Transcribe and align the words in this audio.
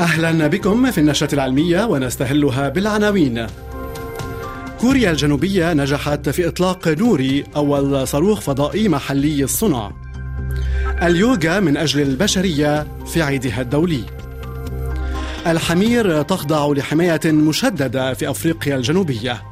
أهلا 0.00 0.46
بكم 0.46 0.90
في 0.90 0.98
النشرة 0.98 1.34
العلمية 1.34 1.84
ونستهلها 1.84 2.68
بالعناوين. 2.68 3.46
كوريا 4.80 5.10
الجنوبية 5.10 5.72
نجحت 5.72 6.28
في 6.28 6.48
إطلاق 6.48 6.88
نوري 6.88 7.44
أول 7.56 8.08
صاروخ 8.08 8.40
فضائي 8.40 8.88
محلي 8.88 9.44
الصنع 9.44 9.92
اليوغا 11.02 11.60
من 11.60 11.76
أجل 11.76 12.00
البشرية 12.00 12.86
في 13.06 13.22
عيدها 13.22 13.60
الدولي. 13.60 14.04
الحمير 15.46 16.22
تخضع 16.22 16.72
لحماية 16.72 17.20
مشددة 17.26 18.14
في 18.14 18.30
أفريقيا 18.30 18.76
الجنوبية. 18.76 19.42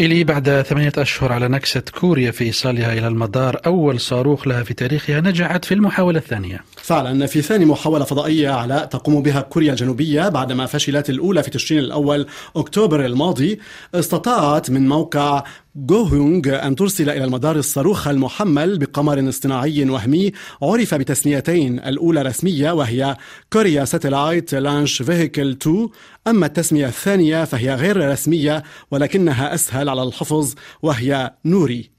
إلي 0.00 0.24
بعد 0.24 0.62
ثمانية 0.62 0.92
أشهر 0.98 1.32
على 1.32 1.48
نكسة 1.48 1.82
كوريا 2.00 2.30
في 2.30 2.44
إيصالها 2.44 2.92
إلى 2.92 3.06
المدار 3.06 3.60
أول 3.66 4.00
صاروخ 4.00 4.48
لها 4.48 4.62
في 4.62 4.74
تاريخها 4.74 5.20
نجحت 5.20 5.64
في 5.64 5.74
المحاولة 5.74 6.18
الثانية. 6.18 6.64
فعلا 6.76 7.26
في 7.26 7.42
ثاني 7.42 7.64
محاولة 7.64 8.04
فضائية 8.04 8.50
على 8.50 8.88
تقوم 8.90 9.22
بها 9.22 9.40
كوريا 9.40 9.70
الجنوبية 9.70 10.28
بعدما 10.28 10.66
فشلت 10.66 11.10
الأولى 11.10 11.42
في 11.42 11.50
تشرين 11.50 11.80
الأول 11.80 12.26
أكتوبر 12.56 13.06
الماضي 13.06 13.60
استطاعت 13.94 14.70
من 14.70 14.88
موقع 14.88 15.44
جوهونغ 15.76 16.66
أن 16.66 16.76
ترسل 16.76 17.10
إلى 17.10 17.24
المدار 17.24 17.56
الصاروخ 17.56 18.08
المحمل 18.08 18.78
بقمر 18.78 19.28
اصطناعي 19.28 19.90
وهمي 19.90 20.32
عرف 20.62 20.94
بتسميتين 20.94 21.78
الأولى 21.78 22.22
رسمية 22.22 22.70
وهي 22.72 23.16
كوريا 23.52 23.84
ساتلايت 23.84 24.54
لانش 24.54 25.02
فيهيكل 25.02 25.50
2 25.50 25.88
أما 26.26 26.46
التسمية 26.46 26.86
الثانية 26.86 27.44
فهي 27.44 27.74
غير 27.74 28.10
رسمية 28.10 28.62
ولكنها 28.90 29.54
أسهل 29.54 29.88
على 29.88 30.02
الحفظ 30.02 30.54
وهي 30.82 31.34
نوري. 31.44 31.90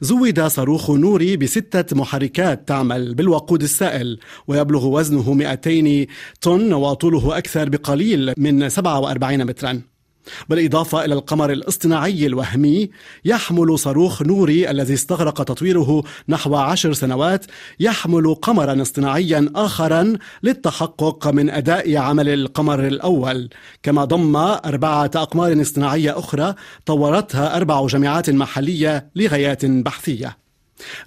زود 0.00 0.46
صاروخ 0.46 0.90
نوري 0.90 1.36
بستة 1.36 1.96
محركات 1.96 2.68
تعمل 2.68 3.14
بالوقود 3.14 3.62
السائل 3.62 4.18
ويبلغ 4.48 4.86
وزنه 4.86 5.32
200 5.32 6.06
طن 6.40 6.72
وطوله 6.72 7.38
أكثر 7.38 7.68
بقليل 7.68 8.32
من 8.36 8.68
47 8.68 9.44
متراً. 9.44 9.93
بالإضافة 10.48 11.04
إلى 11.04 11.14
القمر 11.14 11.52
الاصطناعي 11.52 12.26
الوهمي 12.26 12.90
يحمل 13.24 13.78
صاروخ 13.78 14.22
نوري 14.22 14.70
الذي 14.70 14.94
استغرق 14.94 15.42
تطويره 15.42 16.02
نحو 16.28 16.56
عشر 16.56 16.92
سنوات 16.92 17.46
يحمل 17.80 18.34
قمرا 18.34 18.82
اصطناعيا 18.82 19.50
آخرا 19.56 20.12
للتحقق 20.42 21.28
من 21.28 21.50
أداء 21.50 21.96
عمل 21.96 22.28
القمر 22.28 22.86
الأول. 22.86 23.48
كما 23.82 24.04
ضم 24.04 24.36
أربعة 24.36 25.10
أقمار 25.14 25.60
اصطناعية 25.60 26.18
أخرى 26.18 26.54
طورتها 26.86 27.56
أربع 27.56 27.86
جامعات 27.86 28.30
محلية 28.30 29.10
لغايات 29.16 29.66
بحثية. 29.66 30.43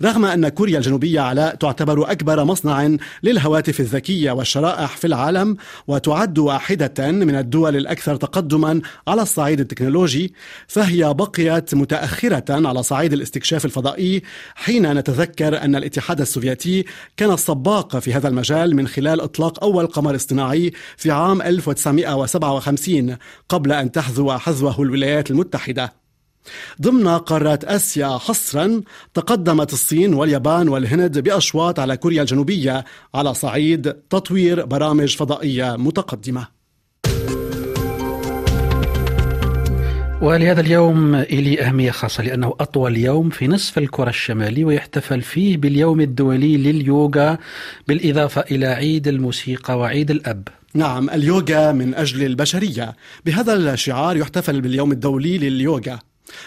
رغم 0.02 0.26
أن 0.26 0.50
كوريا 0.50 0.78
الجنوبية 0.78 1.20
على 1.20 1.58
تعتبر 1.60 2.12
أكبر 2.12 2.44
مصنع 2.44 2.98
للهواتف 3.24 3.80
الذكية 3.80 4.32
والشرائح 4.32 4.98
في 4.98 5.08
العالم 5.08 5.58
وتعد 5.88 6.40
واحدة 6.40 7.12
من 7.12 7.36
الدول 7.36 7.76
الأكثر 7.76 8.16
تقدما 8.16 8.82
على 9.08 9.22
الصعيد 9.22 9.60
التكنولوجي 9.60 10.34
فهي 10.68 11.14
بقيت 11.14 11.76
متأخرة 11.76 12.68
على 12.68 12.84
صعيد 12.84 13.14
الاستكشاف 13.14 13.66
الفضائي 13.66 14.22
حين 14.56 14.94
نتذكر 14.94 15.62
أن 15.62 15.76
الاتحاد 15.76 16.22
السوفيتي 16.22 16.86
كان 17.18 17.32
السباق 17.32 18.00
في 18.00 18.14
هذا 18.14 18.28
المجال 18.28 18.76
من 18.76 18.88
خلال 18.88 19.22
إطلاق 19.22 19.64
أول 19.64 19.88
قمر 19.88 20.16
اصطناعي 20.16 20.72
في 20.98 21.12
عام 21.12 21.42
1957 21.42 23.18
قبل 23.50 23.72
أن 23.72 23.92
تحذو 23.92 24.38
حذوه 24.38 24.82
الولايات 24.82 25.32
المتحدة. 25.32 26.07
ضمن 26.82 27.08
قارات 27.08 27.64
آسيا 27.64 28.18
حصرا 28.18 28.82
تقدمت 29.14 29.74
الصين 29.74 30.14
واليابان 30.14 30.70
والهند 30.70 31.20
بأشواط 31.20 31.80
على 31.80 31.98
كوريا 31.98 32.22
الجنوبية 32.22 32.86
على 33.16 33.34
صعيد 33.34 33.94
تطوير 33.94 34.66
برامج 34.66 35.16
فضائية 35.16 35.76
متقدمة. 35.76 36.58
ولهذا 40.22 40.62
اليوم 40.62 41.16
إلي 41.16 41.62
أهمية 41.62 41.92
خاصة 41.92 42.24
لأنه 42.24 42.54
أطول 42.60 42.98
يوم 42.98 43.30
في 43.30 43.48
نصف 43.48 43.78
الكرة 43.78 44.10
الشمالي 44.10 44.64
ويحتفل 44.64 45.22
فيه 45.22 45.58
باليوم 45.58 46.02
الدولي 46.02 46.58
لليوغا 46.58 47.38
بالإضافة 47.88 48.42
إلى 48.42 48.66
عيد 48.66 49.08
الموسيقى 49.08 49.78
وعيد 49.78 50.12
الأب. 50.12 50.48
نعم 50.74 51.10
اليوغا 51.10 51.72
من 51.72 51.96
أجل 51.96 52.24
البشرية. 52.24 52.96
بهذا 53.26 53.74
الشعار 53.74 54.18
يحتفل 54.18 54.62
باليوم 54.62 54.92
الدولي 54.92 55.38
لليوغا. 55.38 56.00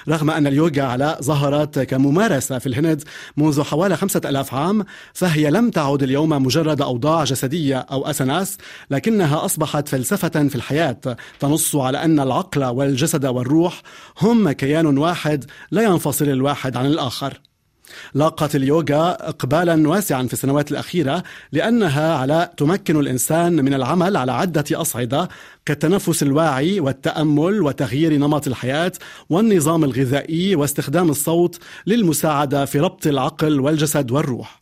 رغم 0.08 0.30
أن 0.30 0.46
اليوغا 0.46 0.82
على 0.82 1.18
ظهرت 1.22 1.78
كممارسة 1.78 2.58
في 2.58 2.66
الهند 2.66 3.02
منذ 3.36 3.62
حوالي 3.62 3.96
خمسة 3.96 4.20
ألاف 4.24 4.54
عام 4.54 4.84
فهي 5.14 5.50
لم 5.50 5.70
تعد 5.70 6.02
اليوم 6.02 6.30
مجرد 6.30 6.82
أوضاع 6.82 7.24
جسدية 7.24 7.78
أو 7.78 8.06
أسناس 8.10 8.58
لكنها 8.90 9.44
أصبحت 9.44 9.88
فلسفة 9.88 10.48
في 10.48 10.54
الحياة. 10.54 11.00
تنص 11.40 11.76
على 11.76 12.04
أن 12.04 12.20
العقل 12.20 12.64
والجسد 12.64 13.26
والروح 13.26 13.82
هم 14.20 14.52
كيان 14.52 14.98
واحد 14.98 15.44
لا 15.70 15.82
ينفصل 15.82 16.24
الواحد 16.24 16.76
عن 16.76 16.86
الآخر. 16.86 17.40
لاقت 18.14 18.56
اليوغا 18.56 19.28
اقبالا 19.28 19.88
واسعا 19.88 20.26
في 20.26 20.32
السنوات 20.32 20.70
الأخيرة 20.70 21.22
لأنها 21.52 22.14
على 22.14 22.50
تمكن 22.56 23.00
الإنسان 23.00 23.64
من 23.64 23.74
العمل 23.74 24.16
على 24.16 24.32
عدة 24.32 24.64
أصعدة 24.72 25.28
كالتنفس 25.66 26.22
الواعي 26.22 26.80
والتأمل 26.80 27.62
وتغيير 27.62 28.12
نمط 28.12 28.46
الحياة 28.46 28.92
والنظام 29.30 29.84
الغذائي 29.84 30.56
واستخدام 30.56 31.10
الصوت 31.10 31.58
للمساعدة 31.86 32.64
في 32.64 32.80
ربط 32.80 33.06
العقل 33.06 33.60
والجسد 33.60 34.10
والروح. 34.10 34.59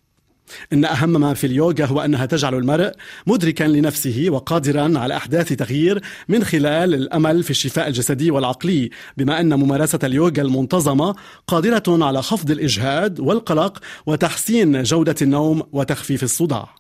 إن 0.72 0.84
أهم 0.84 1.20
ما 1.20 1.34
في 1.34 1.47
اليوغا 1.47 1.84
هو 1.84 2.00
أنها 2.00 2.26
تجعل 2.26 2.54
المرء 2.54 2.92
مدركا 3.26 3.64
لنفسه 3.64 4.26
وقادرا 4.28 4.98
على 4.98 5.16
أحداث 5.16 5.53
تغيير 5.53 6.03
من 6.28 6.44
خلال 6.44 6.94
الأمل 6.94 7.42
في 7.42 7.50
الشفاء 7.50 7.88
الجسدي 7.88 8.31
والعقلي 8.31 8.91
بما 9.16 9.41
أن 9.41 9.54
ممارسة 9.54 9.98
اليوغا 10.04 10.42
المنتظمة 10.42 11.14
قادرة 11.47 12.04
على 12.04 12.22
خفض 12.22 12.50
الإجهاد 12.50 13.20
والقلق 13.20 13.78
وتحسين 14.06 14.82
جودة 14.82 15.16
النوم 15.22 15.62
وتخفيف 15.72 16.22
الصداع. 16.22 16.78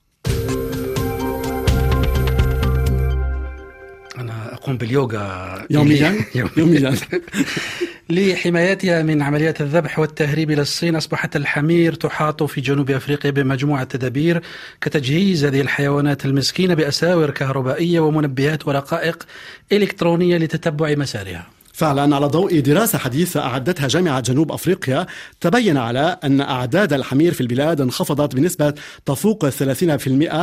أقوم 4.58 4.76
باليوغا 4.76 5.66
يوميا؟ 5.70 6.24
يوميا. 6.56 6.94
لحمايتها 8.10 9.02
من 9.02 9.22
عمليات 9.22 9.60
الذبح 9.60 9.98
والتهريب 9.98 10.50
إلى 10.50 10.62
الصين 10.62 10.96
أصبحت 10.96 11.36
الحمير 11.36 11.94
تحاط 11.94 12.42
في 12.42 12.60
جنوب 12.60 12.90
أفريقيا 12.90 13.30
بمجموعة 13.30 13.84
تدابير 13.84 14.42
كتجهيز 14.80 15.44
هذه 15.44 15.60
الحيوانات 15.60 16.24
المسكينة 16.24 16.74
بأساور 16.74 17.30
كهربائية 17.30 18.00
ومنبهات 18.00 18.68
ورقائق 18.68 19.26
إلكترونية 19.72 20.36
لتتبع 20.36 20.94
مسارها. 20.94 21.57
فعلا 21.78 22.16
على 22.16 22.26
ضوء 22.26 22.60
دراسة 22.60 22.98
حديثة 22.98 23.40
أعدتها 23.40 23.88
جامعة 23.88 24.20
جنوب 24.20 24.52
أفريقيا 24.52 25.06
تبين 25.40 25.76
على 25.76 26.18
أن 26.24 26.40
أعداد 26.40 26.92
الحمير 26.92 27.34
في 27.34 27.40
البلاد 27.40 27.80
انخفضت 27.80 28.34
بنسبة 28.34 28.74
تفوق 29.06 29.48
30% 29.48 29.52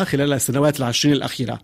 خلال 0.04 0.34
السنوات 0.34 0.80
العشرين 0.80 1.16
الأخيرة. 1.16 1.60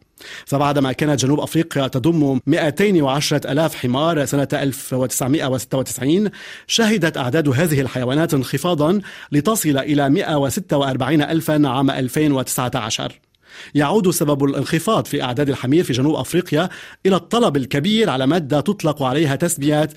فبعدما 0.46 0.92
كانت 0.92 1.26
جنوب 1.26 1.40
أفريقيا 1.40 1.88
تضم 1.88 2.40
210 2.48 3.52
ألاف 3.52 3.76
حمار 3.76 4.26
سنة 4.26 4.48
1996 4.54 6.30
شهدت 6.68 7.18
أعداد 7.18 7.50
هذه 7.50 7.82
الحيوانات 7.82 8.34
انخفاضا 8.34 9.02
لتصل 9.32 9.78
إلى 9.78 10.10
146 10.10 11.22
ألفا 11.22 11.68
عام 11.68 11.92
2019 11.92 13.31
يعود 13.76 14.10
سبب 14.10 14.44
الانخفاض 14.44 15.06
في 15.06 15.24
أعداد 15.24 15.50
الحمير 15.50 15.84
في 15.84 15.94
جنوب 15.94 16.16
أفريقيا 16.16 16.70
إلى 17.06 17.16
الطلب 17.16 17.58
الكبير 17.58 18.10
على 18.10 18.28
مادة 18.28 18.62
تطلق 18.62 19.04
عليها 19.04 19.36
تسمية 19.36 19.90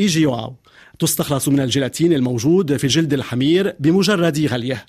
إيجيواو. 0.00 0.56
تستخلص 0.98 1.48
من 1.48 1.60
الجيلاتين 1.60 2.12
الموجود 2.12 2.76
في 2.76 2.86
جلد 2.86 3.12
الحمير 3.12 3.76
بمجرد 3.80 4.46
غليه. 4.46 4.86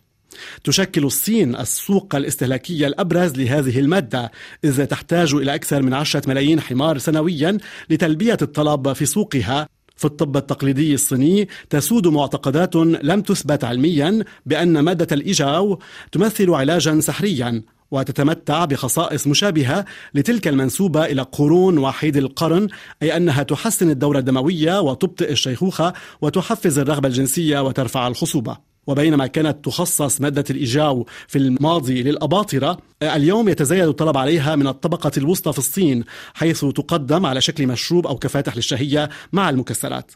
تشكل 0.64 1.04
الصين 1.04 1.56
السوق 1.56 2.16
الاستهلاكي 2.16 2.88
الأبرز 2.88 3.36
لهذه 3.36 3.80
المادة 3.80 4.32
إذ 4.64 4.86
تحتاج 4.86 5.34
إلى 5.34 5.56
أكثر 5.56 5.82
من 5.82 5.94
عشرة 5.94 6.30
ملايين 6.30 6.62
حمار 6.62 6.98
سنويا 6.98 7.58
لتلبية 7.90 8.38
الطلب 8.42 8.94
في 8.94 9.06
سوقها. 9.06 9.68
في 9.96 10.06
الطب 10.06 10.38
التقليدي 10.38 10.94
الصيني 10.94 11.48
تسود 11.70 12.08
معتقدات 12.08 12.76
لم 12.76 13.22
تثبت 13.22 13.64
علميا 13.64 14.24
بأن 14.46 14.80
مادة 14.80 15.08
الإيجاو 15.12 15.80
تمثل 16.12 16.50
علاجا 16.50 17.00
سحريا. 17.00 17.62
وتتمتع 17.92 18.66
بخصائص 18.66 19.28
مشابهة 19.28 19.86
لتلك 20.14 20.48
المنسوبة 20.48 21.06
إلى 21.06 21.22
قرون 21.22 21.78
وحيد 21.78 22.18
القرن 22.18 22.68
أي 23.04 23.18
أنها 23.18 23.44
تحسن 23.44 23.90
الدورة 23.90 24.20
الدموية 24.20 24.82
وتبطئ 24.82 25.32
الشيخوخة 25.32 25.94
وتحفز 26.22 26.80
الرغبة 26.80 27.08
الجنسية 27.08 27.60
وترفع 27.60 28.08
الخصوبة. 28.08 28.70
وبينما 28.88 29.28
كانت 29.28 29.66
تخصص 29.66 30.22
مادة 30.22 30.44
الإيجاو 30.50 31.06
في 31.28 31.38
الماضي 31.38 32.04
للأباطرة 32.04 32.78
اليوم 33.04 33.50
يتزايد 33.50 33.88
الطلب 33.88 34.18
عليها 34.18 34.56
من 34.56 34.68
الطبقة 34.68 35.12
الوسطى 35.18 35.54
في 35.54 35.60
الصين 35.60 36.04
حيث 36.34 36.66
تقدم 36.66 37.26
على 37.26 37.42
شكل 37.42 37.68
مشروب 37.68 38.08
أو 38.08 38.18
كفاتح 38.18 38.56
للشهية 38.56 39.10
مع 39.34 39.50
المكسرات. 39.50 40.12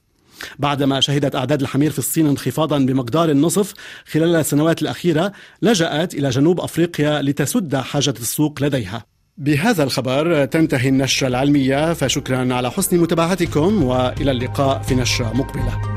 بعدما 0.60 1.00
شهدت 1.00 1.36
أعداد 1.36 1.62
الحمير 1.62 1.92
في 1.92 2.00
الصين 2.00 2.28
انخفاضا 2.28 2.78
بمقدار 2.78 3.30
النصف 3.30 3.74
خلال 4.06 4.36
السنوات 4.36 4.81
الأخيرة 4.81 5.31
لجأت 5.62 6.13
إلى 6.13 6.30
جنوب 6.30 6.60
أفريقيا 6.60 7.22
لتسد 7.22 7.75
حاجة 7.75 8.13
السوق 8.19 8.63
لديها. 8.63 9.06
بهذا 9.38 9.84
الخبر 9.84 10.45
تنتهي 10.45 10.90
النشرة 10.90 11.28
العلمية 11.28 11.94
فشكرا 11.94 12.54
على 12.54 12.72
حسن 12.72 12.98
متابعتكم 12.98 13.84
وإلى 13.84 14.31
اللقاء 14.31 14.81
في 14.81 14.95
نشرة 14.95 15.34
مقبلة. 15.34 15.93